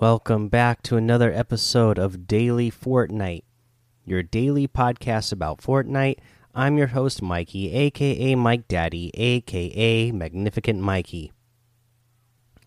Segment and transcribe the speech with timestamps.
[0.00, 3.42] Welcome back to another episode of Daily Fortnite,
[4.06, 6.20] your daily podcast about Fortnite.
[6.54, 11.32] I'm your host, Mikey, aka Mike Daddy, aka Magnificent Mikey.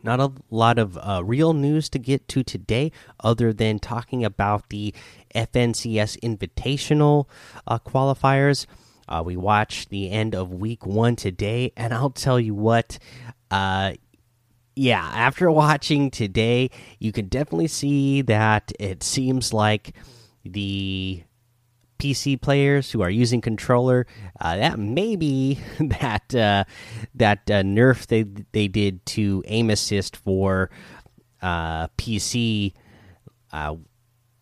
[0.04, 4.70] Not a lot of uh, real news to get to today, other than talking about
[4.70, 4.94] the
[5.34, 7.26] FNCS Invitational
[7.66, 8.68] uh, qualifiers.
[9.08, 13.00] Uh, we watched the end of week one today, and I'll tell you what,
[13.50, 13.94] uh,
[14.76, 16.70] yeah, after watching today,
[17.00, 19.96] you can definitely see that it seems like
[20.44, 21.23] the
[21.99, 24.05] PC players who are using controller
[24.41, 26.63] uh, that maybe that uh,
[27.16, 30.70] that uh, nerf they they did to aim assist for
[31.41, 32.74] uh, PC
[33.51, 33.76] uh,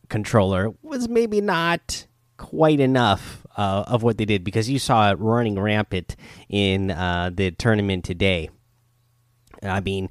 [0.10, 5.20] controller was maybe not quite enough uh, of what they did because you saw it
[5.20, 6.16] running rampant
[6.50, 8.50] in the tournament today.
[9.64, 10.10] I mean,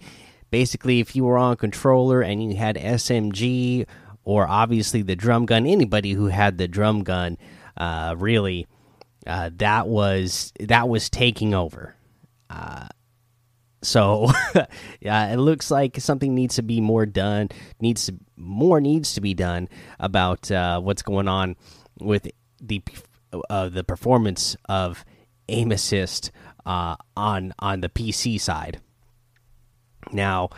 [0.50, 3.86] basically, if you were on controller and you had SMG
[4.24, 7.38] or obviously the drum gun, anybody who had the drum gun,
[7.76, 8.66] uh, really,
[9.26, 11.94] uh, that was that was taking over.
[12.48, 12.88] Uh,
[13.82, 14.30] so,
[15.00, 17.48] yeah, it looks like something needs to be more done.
[17.80, 21.56] Needs to more needs to be done about uh, what's going on
[21.98, 22.28] with
[22.60, 22.82] the
[23.48, 25.04] uh, the performance of
[25.48, 26.30] aim assist
[26.66, 28.80] uh, on on the PC side.
[30.12, 30.50] Now,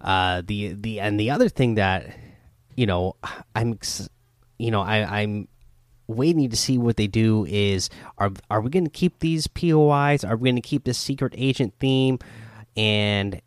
[0.00, 2.16] uh, the the and the other thing that
[2.74, 3.16] you know
[3.54, 3.78] I'm
[4.58, 5.48] you know I I'm
[6.06, 10.24] waiting to see what they do is are are we going to keep these POIs?
[10.24, 12.18] Are we going to keep this secret agent theme
[12.76, 13.40] and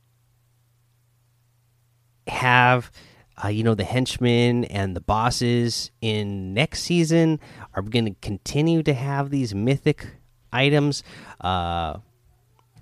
[2.27, 2.91] have
[3.43, 7.39] uh, you know the henchmen and the bosses in next season?
[7.73, 10.07] Are we going to continue to have these mythic
[10.51, 11.03] items?
[11.39, 11.99] Uh,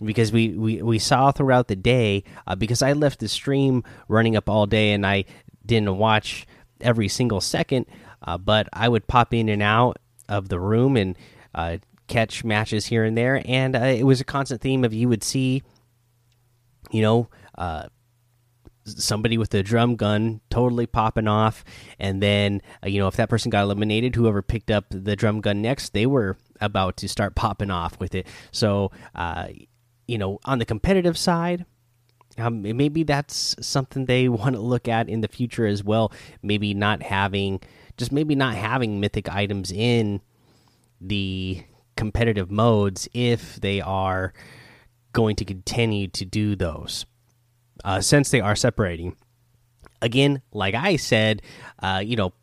[0.03, 4.35] because we, we, we saw throughout the day uh, because I left the stream running
[4.35, 5.25] up all day and I
[5.65, 6.45] didn't watch
[6.81, 7.85] every single second,
[8.21, 9.97] uh, but I would pop in and out
[10.27, 11.15] of the room and
[11.53, 15.09] uh, catch matches here and there, and uh, it was a constant theme of you
[15.09, 15.63] would see,
[16.91, 17.87] you know, uh,
[18.83, 21.63] somebody with a drum gun totally popping off,
[21.99, 25.41] and then uh, you know if that person got eliminated, whoever picked up the drum
[25.41, 28.27] gun next, they were about to start popping off with it.
[28.51, 28.91] So
[30.07, 31.65] you know, on the competitive side,
[32.37, 36.11] um, maybe that's something they want to look at in the future as well.
[36.41, 37.61] Maybe not having,
[37.97, 40.21] just maybe not having mythic items in
[41.01, 41.63] the
[41.95, 44.33] competitive modes if they are
[45.13, 47.05] going to continue to do those,
[47.83, 49.15] uh, since they are separating.
[50.01, 51.41] Again, like I said,
[51.81, 52.33] uh, you know,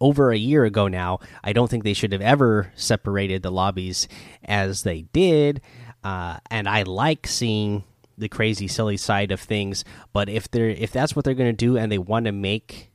[0.00, 4.08] over a year ago now, I don't think they should have ever separated the lobbies
[4.44, 5.60] as they did.
[6.06, 7.82] Uh, and I like seeing
[8.16, 9.84] the crazy, silly side of things.
[10.12, 12.92] But if they're if that's what they're going to do, and they want to make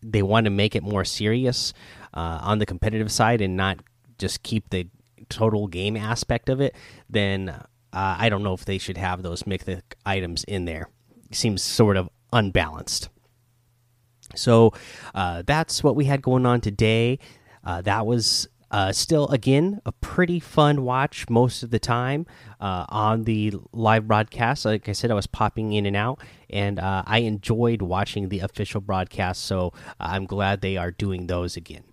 [0.00, 1.74] they want to make it more serious
[2.14, 3.80] uh, on the competitive side, and not
[4.16, 4.86] just keep the
[5.28, 6.76] total game aspect of it,
[7.08, 10.88] then uh, I don't know if they should have those mythic items in there.
[11.32, 13.08] Seems sort of unbalanced.
[14.36, 14.72] So
[15.16, 17.18] uh, that's what we had going on today.
[17.64, 22.26] Uh, that was uh, still, again, a pretty fun watch most of the time
[22.60, 24.64] uh, on the live broadcast.
[24.64, 28.40] Like I said, I was popping in and out, and uh, I enjoyed watching the
[28.40, 29.44] official broadcast.
[29.44, 31.84] So I'm glad they are doing those again.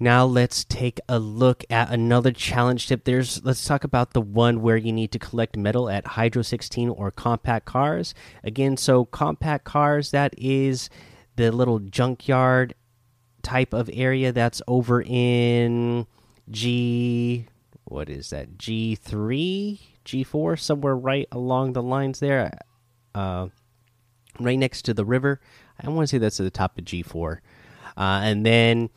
[0.00, 3.04] Now let's take a look at another challenge tip.
[3.04, 6.88] There's let's talk about the one where you need to collect metal at Hydro 16
[6.88, 8.12] or compact cars.
[8.42, 10.90] Again, so compact cars that is
[11.36, 12.74] the little junkyard
[13.42, 16.06] type of area that's over in
[16.50, 17.46] G
[17.84, 22.50] what is that G3 G4 somewhere right along the lines there
[23.14, 23.48] uh,
[24.40, 25.40] right next to the river.
[25.80, 27.38] I want to say that's at the top of G4
[27.96, 28.90] uh, and then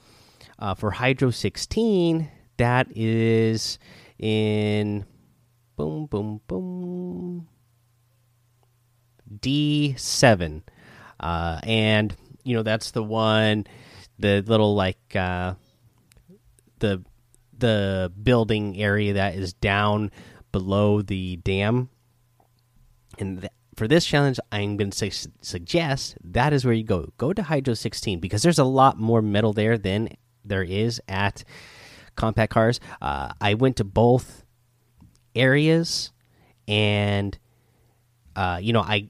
[0.59, 3.79] uh, for Hydro 16 that is
[4.17, 5.05] in
[5.75, 7.47] boom boom boom
[9.39, 10.61] D7
[11.19, 13.65] uh, and you know that's the one
[14.19, 15.55] the little like uh,
[16.79, 17.03] the
[17.57, 20.11] the building area that is down
[20.51, 21.89] below the dam.
[23.17, 27.11] And th for this challenge, I'm going to su suggest that is where you go.
[27.17, 30.09] Go to Hydro 16 because there's a lot more metal there than
[30.45, 31.43] there is at
[32.15, 32.79] compact cars.
[33.01, 34.45] Uh, I went to both
[35.35, 36.11] areas,
[36.67, 37.37] and
[38.35, 39.09] uh, you know I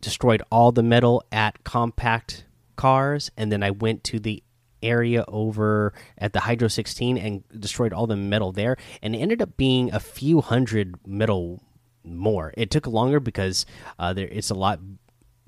[0.00, 2.44] destroyed all the metal at compact
[2.78, 4.42] cars, and then I went to the
[4.82, 9.42] area over at the Hydro 16 and destroyed all the metal there, and it ended
[9.42, 11.62] up being a few hundred metal
[12.04, 12.54] more.
[12.56, 13.66] It took longer because
[13.98, 14.80] uh, there it's a lot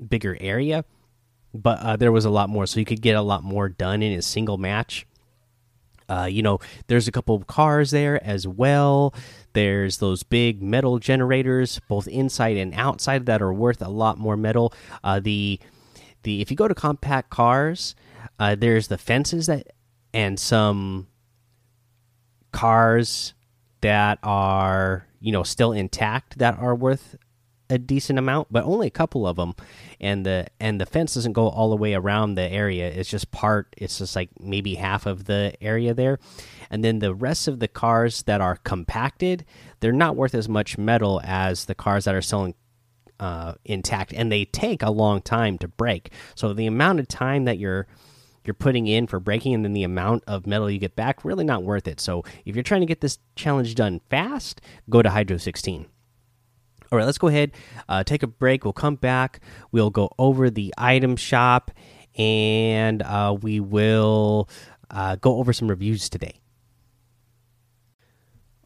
[0.08, 0.84] bigger area,
[1.54, 4.02] but uh, there was a lot more, so you could get a lot more done
[4.02, 5.06] in a single match.
[6.08, 9.14] Uh, you know, there's a couple of cars there as well.
[9.52, 14.36] There's those big metal generators, both inside and outside, that are worth a lot more
[14.36, 14.74] metal.
[15.04, 15.60] Uh, the
[16.22, 17.94] the if you go to compact cars,
[18.38, 19.72] uh, there's the fences that
[20.12, 21.06] and some
[22.52, 23.34] cars
[23.80, 27.16] that are you know still intact that are worth
[27.70, 29.54] a decent amount, but only a couple of them.
[30.00, 32.88] And the and the fence doesn't go all the way around the area.
[32.88, 33.74] It's just part.
[33.78, 36.18] It's just like maybe half of the area there.
[36.68, 39.44] And then the rest of the cars that are compacted,
[39.78, 42.54] they're not worth as much metal as the cars that are selling
[43.20, 46.10] uh, intact, and they take a long time to break.
[46.34, 47.86] So the amount of time that you're
[48.44, 51.44] you're putting in for breaking and then the amount of metal you get back really
[51.44, 52.00] not worth it.
[52.00, 55.86] So if you're trying to get this challenge done fast go to hydro 16
[56.90, 57.52] all right let's go ahead
[57.88, 58.64] uh, take a break.
[58.64, 59.40] We'll come back.
[59.72, 61.70] We'll go over the item shop
[62.16, 64.48] and uh, we will
[64.90, 66.40] uh, go over some reviews today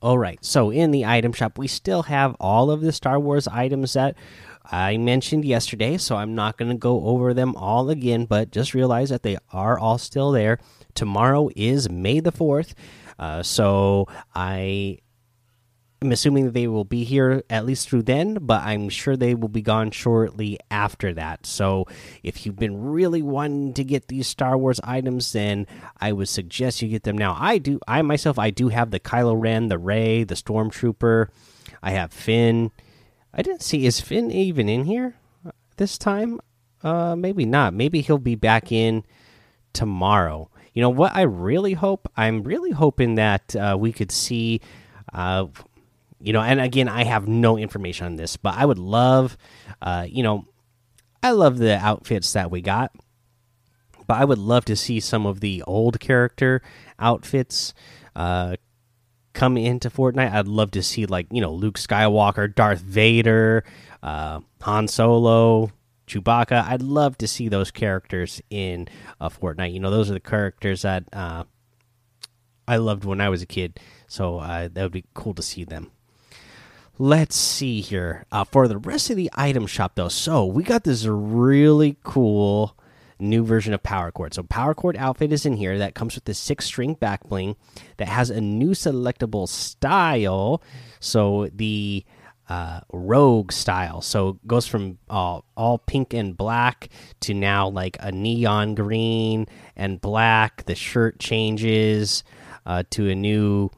[0.04, 3.48] all right so in the item shop we still have all of the star wars
[3.48, 4.14] items that
[4.66, 8.72] I mentioned yesterday, so I'm not going to go over them all again, but just
[8.72, 10.58] realize that they are all still there.
[10.94, 12.72] Tomorrow is May the 4th,
[13.18, 15.00] uh, so I
[16.04, 19.48] am assuming they will be here at least through then, but I'm sure they will
[19.48, 21.46] be gone shortly after that.
[21.46, 21.86] So
[22.22, 25.66] if you've been really wanting to get these Star Wars items, then
[26.00, 27.36] I would suggest you get them now.
[27.38, 31.28] I do, I myself, I do have the Kylo Ren, the Rey, the Stormtrooper,
[31.82, 32.70] I have Finn.
[33.32, 35.16] I didn't see is Finn even in here
[35.76, 36.40] this time?
[36.82, 37.74] Uh, maybe not.
[37.74, 39.04] Maybe he'll be back in
[39.72, 40.50] tomorrow.
[40.72, 41.14] You know what?
[41.14, 42.10] I really hope.
[42.16, 44.60] I'm really hoping that uh, we could see.
[45.12, 45.46] Uh,
[46.24, 49.36] you know, and again, I have no information on this, but I would love.
[49.82, 50.46] Uh, you know,
[51.22, 52.92] I love the outfits that we got,
[54.06, 56.62] but I would love to see some of the old character
[56.98, 57.74] outfits.
[58.16, 58.56] Uh,
[59.34, 60.32] come into Fortnite.
[60.32, 63.64] I'd love to see like you know Luke Skywalker, Darth Vader,
[64.02, 65.72] uh, Han Solo,
[66.06, 66.64] Chewbacca.
[66.66, 68.88] I'd love to see those characters in
[69.20, 69.72] uh, Fortnite.
[69.72, 71.44] You know, those are the characters that uh,
[72.66, 73.78] I loved when I was a kid.
[74.06, 75.90] So uh, that would be cool to see them.
[76.96, 80.08] Let's see here uh, for the rest of the item shop though.
[80.08, 82.76] So we got this really cool
[83.18, 84.34] new version of Power Chord.
[84.34, 87.56] So Power Chord outfit is in here that comes with the six string back bling
[87.96, 90.62] that has a new selectable style.
[91.00, 92.04] So the
[92.48, 94.00] uh, rogue style.
[94.00, 96.90] So goes from all, all pink and black
[97.20, 100.64] to now like a neon green and black.
[100.66, 102.22] The shirt changes
[102.66, 103.70] uh, to a new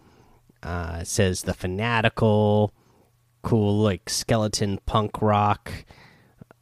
[0.63, 2.75] uh, says the fanatical,
[3.47, 5.71] cool like skeleton punk rock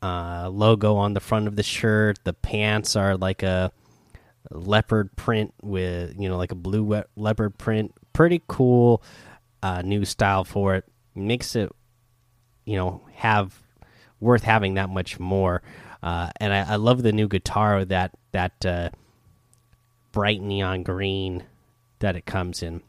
[0.03, 2.19] uh, logo on the front of the shirt.
[2.25, 3.73] The pants are like a
[4.51, 7.95] leopard print with you know like a blue leopard print.
[8.13, 9.03] Pretty cool
[9.63, 10.85] uh, new style for it.
[11.15, 11.73] Makes it
[12.67, 13.59] you know have
[14.21, 15.63] worth having that much more.
[16.03, 18.91] Uh, and I, I, love the new guitar that that uh,
[20.13, 21.45] bright neon green
[22.01, 22.83] that it comes in.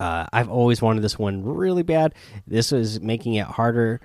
[0.00, 2.14] Uh, I've always wanted this one really bad.
[2.46, 4.00] This is making it harder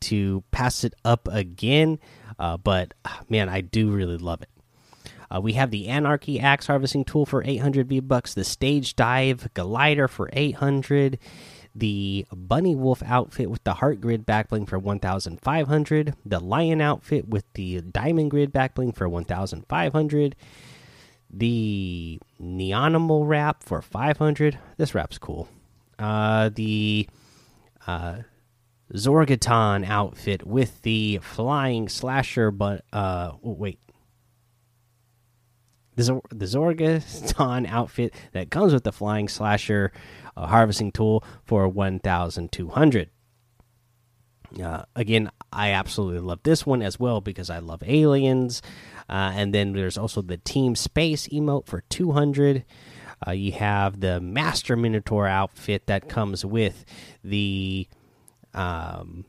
[0.00, 1.98] to pass it up again,
[2.38, 2.94] uh, but
[3.28, 4.50] man, I do really love it.
[5.30, 9.52] Uh, we have the Anarchy Axe Harvesting Tool for 800 V bucks, the Stage Dive
[9.54, 11.18] Glider for 800,
[11.74, 17.44] the Bunny Wolf outfit with the Heart Grid backbling for 1,500, the Lion outfit with
[17.54, 20.36] the Diamond Grid backbling for 1,500,
[21.30, 24.58] the Neonimal wrap for 500.
[24.76, 25.48] This wrap's cool.
[25.98, 27.08] Uh, the
[27.86, 28.18] uh,
[28.94, 33.78] Zorgoton outfit with the flying slasher, but uh, oh, wait,
[35.96, 39.92] the, the Zorgoton outfit that comes with the flying slasher
[40.36, 43.10] uh, harvesting tool for one thousand two hundred.
[44.62, 48.62] Uh, again, I absolutely love this one as well because I love aliens.
[49.08, 52.64] Uh, and then there's also the Team Space emote for 200.
[53.26, 56.84] Uh, you have the Master Minotaur outfit that comes with
[57.24, 57.88] the
[58.54, 59.24] um,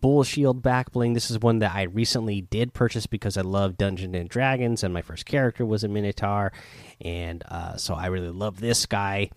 [0.00, 1.12] Bull Shield back bling.
[1.12, 4.92] This is one that I recently did purchase because I love Dungeons and Dragons, and
[4.94, 6.52] my first character was a Minotaur,
[7.00, 9.30] and uh, so I really love this guy.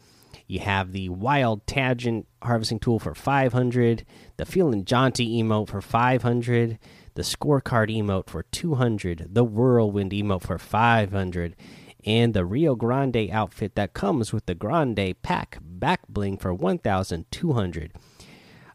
[0.47, 4.05] You have the Wild Tangent harvesting tool for 500,
[4.37, 6.79] the Feeling Jaunty emote for 500,
[7.15, 11.55] the Scorecard emote for 200, the Whirlwind emote for 500,
[12.05, 17.93] and the Rio Grande outfit that comes with the Grande Pack back bling for 1,200.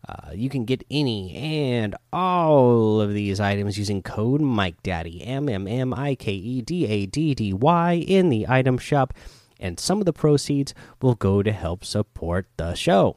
[0.09, 5.51] Uh, you can get any and all of these items using code Mike Daddy M
[5.51, 9.13] M M I K E D A D D Y in the item shop,
[9.59, 13.17] and some of the proceeds will go to help support the show.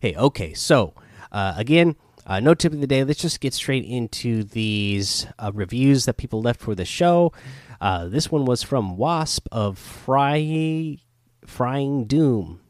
[0.00, 0.94] Hey, okay, so
[1.32, 3.02] uh, again, uh, no tip of the day.
[3.04, 7.32] Let's just get straight into these uh, reviews that people left for the show.
[7.80, 10.98] Uh, this one was from Wasp of Fry
[11.46, 12.60] Frying Doom.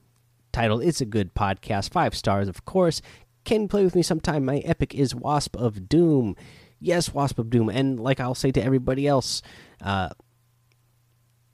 [0.53, 1.91] Title: It's a good podcast.
[1.91, 3.03] Five stars, of course.
[3.45, 4.45] Can play with me sometime?
[4.45, 6.37] My epic is Wasp of Doom.
[6.81, 7.69] Yes, Wasp of Doom.
[7.69, 9.43] And like I'll say to everybody else,
[9.83, 10.11] uh,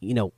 [0.05, 0.33] you know,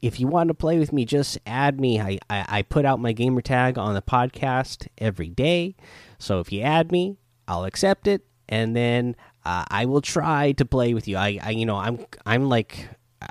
[0.00, 2.00] if you want to play with me, just add me.
[2.00, 5.76] I, I, I put out my gamer tag on the podcast every day.
[6.18, 7.16] So if you add me,
[7.46, 11.16] I'll accept it, and then uh, I will try to play with you.
[11.16, 12.88] I, I you know I'm I'm like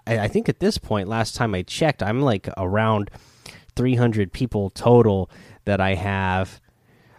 [0.07, 3.11] I, I think at this point, last time I checked, I'm like around
[3.75, 5.29] 300 people total
[5.65, 6.61] that I have.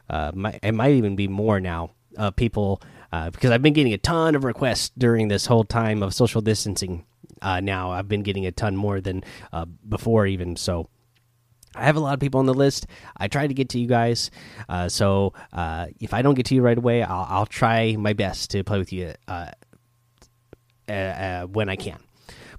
[0.09, 1.91] Uh, my, it might even be more now.
[2.19, 6.03] Uh, people uh, because I've been getting a ton of requests during this whole time
[6.03, 7.07] of social distancing.
[7.41, 10.89] Uh, now I've been getting a ton more than uh, before, even so.
[11.75, 12.87] I have a lot of people on the list.
[13.17, 14.31] I try to get to you guys,
[14.69, 18.13] uh, so uh, if I don't get to you right away, I'll, I'll try my
[18.13, 19.53] best to play with you uh,
[20.87, 21.99] uh, when I can.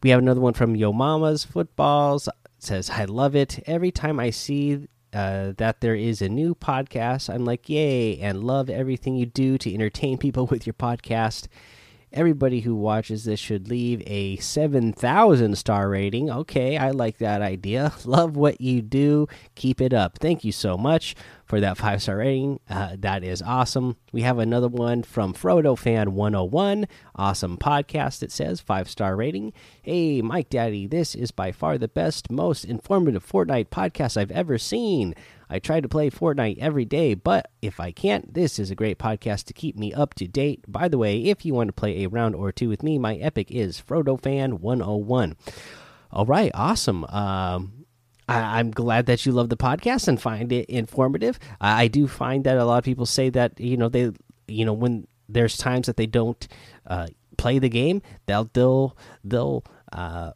[0.01, 2.27] We have another one from Yo Mama's Footballs.
[2.27, 6.55] It says, "I love it every time I see uh, that there is a new
[6.55, 7.33] podcast.
[7.33, 11.47] I'm like, yay, and love everything you do to entertain people with your podcast.
[12.13, 16.29] Everybody who watches this should leave a 7,000 star rating.
[16.29, 17.91] Okay, I like that idea.
[18.05, 19.27] Love what you do.
[19.55, 20.19] Keep it up.
[20.19, 21.15] Thank you so much
[21.45, 22.59] for that five star rating.
[22.69, 23.97] Uh, that is awesome.
[24.11, 26.87] We have another one from Frodo Fan 101.
[27.15, 28.61] Awesome podcast, it says.
[28.61, 29.51] Five star rating.
[29.81, 34.59] Hey, Mike Daddy, this is by far the best, most informative Fortnite podcast I've ever
[34.59, 35.15] seen.
[35.53, 38.97] I try to play Fortnite every day, but if I can't, this is a great
[38.97, 40.65] podcast to keep me up to date.
[40.67, 43.17] By the way, if you want to play a round or two with me, my
[43.17, 45.35] epic is Frodo Fan 101.
[46.11, 47.03] All right, awesome.
[47.05, 47.85] Um,
[48.27, 51.37] I, am glad that you love the podcast and find it informative.
[51.61, 54.11] I, I, do find that a lot of people say that you know they
[54.47, 56.47] you know when there's times that they don't
[56.87, 57.07] uh,
[57.37, 60.31] play the game, they'll they'll they'll uh,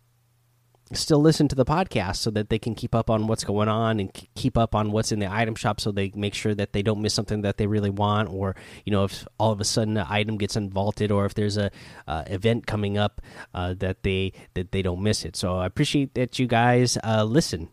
[0.94, 4.00] still listen to the podcast so that they can keep up on what's going on
[4.00, 6.82] and keep up on what's in the item shop so they make sure that they
[6.82, 9.98] don't miss something that they really want or you know if all of a sudden
[9.98, 11.70] an item gets unvaulted or if there's a
[12.08, 13.22] uh, event coming up
[13.54, 15.36] uh, that they that they don't miss it.
[15.36, 17.70] So i appreciate that you guys uh, listen.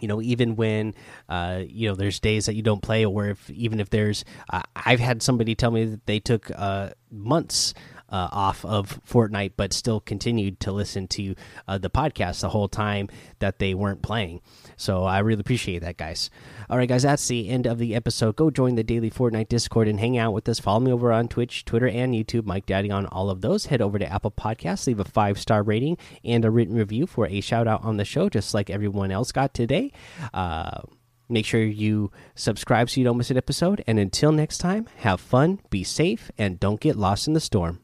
[0.00, 0.94] You know even when
[1.28, 4.60] uh, you know there's days that you don't play or if even if there's uh,
[4.74, 7.72] i've had somebody tell me that they took uh, months
[8.08, 11.34] uh, off of Fortnite, but still continued to listen to
[11.66, 13.08] uh, the podcast the whole time
[13.38, 14.40] that they weren't playing.
[14.76, 16.30] So I really appreciate that, guys.
[16.68, 18.36] All right, guys, that's the end of the episode.
[18.36, 20.60] Go join the daily Fortnite Discord and hang out with us.
[20.60, 22.44] Follow me over on Twitch, Twitter, and YouTube.
[22.46, 23.66] Mike Daddy on all of those.
[23.66, 27.26] Head over to Apple Podcasts, leave a five star rating and a written review for
[27.26, 29.92] a shout out on the show, just like everyone else got today.
[30.32, 30.82] Uh,
[31.28, 33.82] Make sure you subscribe so you don't miss an episode.
[33.86, 37.80] And until next time, have fun, be safe, and don't get lost in the storm.